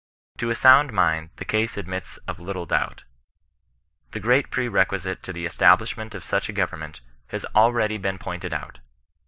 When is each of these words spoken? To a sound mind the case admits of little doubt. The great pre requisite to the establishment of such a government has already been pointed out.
To 0.39 0.49
a 0.49 0.55
sound 0.55 0.91
mind 0.91 1.29
the 1.35 1.45
case 1.45 1.77
admits 1.77 2.17
of 2.27 2.39
little 2.39 2.65
doubt. 2.65 3.03
The 4.13 4.19
great 4.19 4.49
pre 4.49 4.67
requisite 4.67 5.21
to 5.21 5.31
the 5.31 5.45
establishment 5.45 6.15
of 6.15 6.23
such 6.25 6.49
a 6.49 6.53
government 6.53 7.01
has 7.27 7.45
already 7.53 7.99
been 7.99 8.17
pointed 8.17 8.51
out. 8.51 8.79